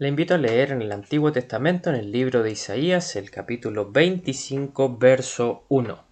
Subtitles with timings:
[0.00, 3.90] Le invito a leer en el Antiguo Testamento, en el libro de Isaías, el capítulo
[3.90, 6.04] 25, verso 1.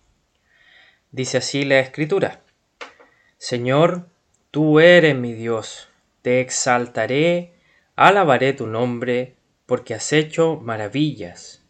[1.13, 2.43] Dice así la Escritura.
[3.39, 4.09] Señor,
[4.51, 5.89] tú eres mi Dios,
[6.23, 7.53] te exaltaré,
[7.95, 9.37] alabaré tu nombre,
[9.67, 11.63] porque has hecho maravillas.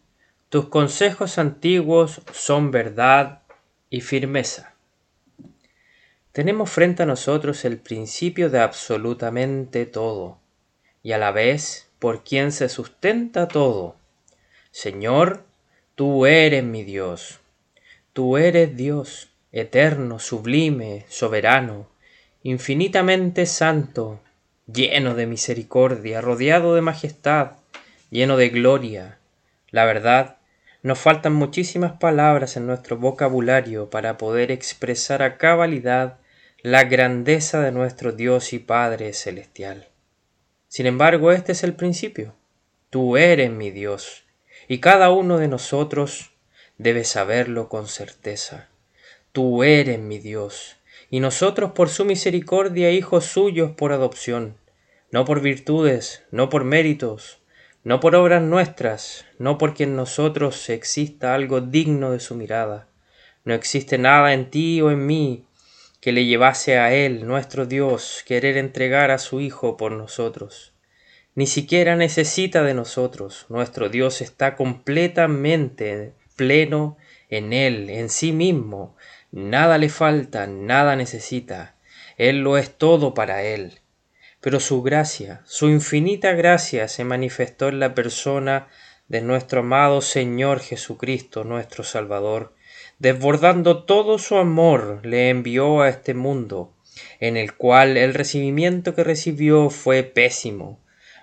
[0.49, 3.43] Tus consejos antiguos son verdad
[3.91, 4.75] y firmeza.
[6.33, 10.41] Tenemos frente a nosotros el principio de absolutamente todo,
[11.03, 13.97] y a la vez por quien se sustenta todo.
[14.71, 15.45] Señor,
[15.95, 17.41] tú eres mi Dios.
[18.13, 21.89] Tú eres Dios, eterno, sublime, soberano,
[22.43, 24.21] infinitamente santo,
[24.67, 27.53] lleno de misericordia, rodeado de majestad,
[28.11, 29.19] lleno de gloria.
[29.71, 30.37] La verdad,
[30.83, 36.19] nos faltan muchísimas palabras en nuestro vocabulario para poder expresar a cabalidad
[36.63, 39.89] la grandeza de nuestro Dios y Padre celestial.
[40.69, 42.35] Sin embargo, este es el principio.
[42.91, 44.25] Tú eres mi Dios,
[44.69, 46.33] y cada uno de nosotros
[46.79, 48.69] debe saberlo con certeza.
[49.33, 50.77] Tú eres mi Dios,
[51.11, 54.57] y nosotros por su misericordia hijos suyos por adopción,
[55.11, 57.41] no por virtudes, no por méritos,
[57.85, 62.89] no por obras nuestras, no porque en nosotros exista algo digno de su mirada.
[63.45, 65.47] No existe nada en ti o en mí
[66.01, 70.73] que le llevase a Él, nuestro Dios, querer entregar a su Hijo por nosotros.
[71.35, 73.47] Ni siquiera necesita de nosotros.
[73.51, 76.97] Nuestro Dios está completamente pleno
[77.29, 78.97] en Él, en sí mismo.
[79.33, 81.77] Nada le falta, nada necesita.
[82.17, 83.81] Él lo es todo para Él.
[84.41, 88.69] Pero su gracia, su infinita gracia se manifestó en la persona
[89.09, 92.55] de nuestro amado Señor Jesucristo, nuestro Salvador,
[92.99, 96.75] desbordando todo su amor, le envió a este mundo,
[97.21, 100.81] en el cual el recibimiento que recibió fue pésimo.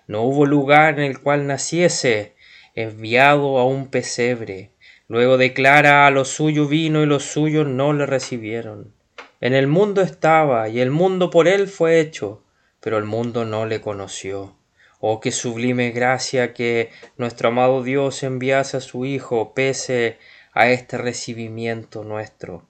[0.07, 2.35] No hubo lugar en el cual naciese,
[2.75, 4.71] enviado a un pesebre.
[5.07, 8.93] Luego declara a lo suyo vino y los suyos no le recibieron.
[9.41, 12.43] En el mundo estaba y el mundo por él fue hecho,
[12.79, 14.55] pero el mundo no le conoció.
[14.99, 20.17] Oh, qué sublime gracia que nuestro amado Dios enviase a su Hijo pese
[20.53, 22.67] a este recibimiento nuestro,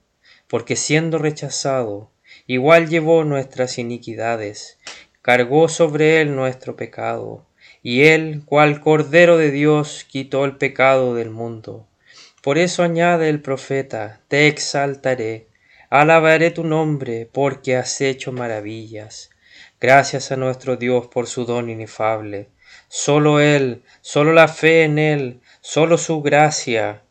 [0.47, 2.11] porque siendo rechazado,
[2.47, 4.79] igual llevó nuestras iniquidades,
[5.21, 7.45] cargó sobre él nuestro pecado,
[7.81, 11.87] y él, cual Cordero de Dios, quitó el pecado del mundo.
[12.41, 15.47] Por eso añade el profeta, te exaltaré,
[15.89, 19.29] alabaré tu nombre, porque has hecho maravillas.
[19.79, 22.49] Gracias a nuestro Dios por su don inefable.
[22.87, 27.03] Solo Él, solo la fe en Él, solo su gracia,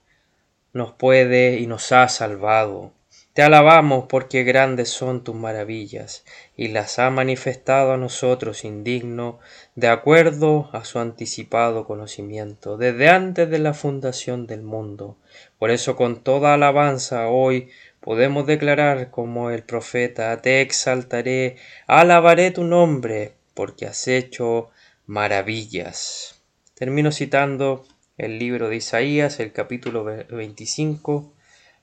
[0.72, 2.92] nos puede y nos ha salvado.
[3.34, 6.22] Te alabamos porque grandes son tus maravillas
[6.54, 9.38] y las ha manifestado a nosotros indigno
[9.74, 15.16] de acuerdo a su anticipado conocimiento desde antes de la fundación del mundo.
[15.58, 21.56] Por eso con toda alabanza hoy podemos declarar como el profeta te exaltaré,
[21.86, 24.68] alabaré tu nombre porque has hecho
[25.06, 26.42] maravillas.
[26.74, 27.86] Termino citando
[28.22, 31.34] el libro de Isaías, el capítulo 25,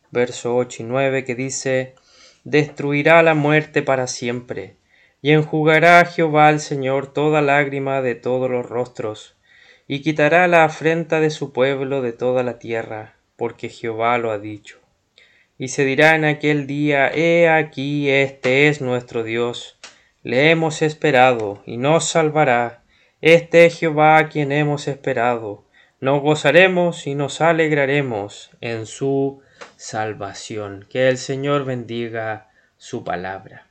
[0.10, 1.96] verso 8 y 9, que dice,
[2.46, 4.78] Destruirá la muerte para siempre,
[5.22, 9.36] y enjugará a Jehová el Señor toda lágrima de todos los rostros,
[9.86, 14.40] y quitará la afrenta de su pueblo de toda la tierra, porque Jehová lo ha
[14.40, 14.80] dicho.
[15.58, 19.78] Y se dirá en aquel día, He aquí, este es nuestro Dios,
[20.24, 22.84] le hemos esperado, y nos salvará,
[23.20, 25.66] este es Jehová a quien hemos esperado,
[26.02, 29.42] nos gozaremos y nos alegraremos en su
[29.76, 30.86] salvación.
[30.90, 33.69] Que el Señor bendiga su palabra.